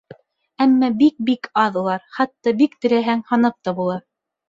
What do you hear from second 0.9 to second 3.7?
бик-бик аҙ улар, хатта, бик теләһәң, һанап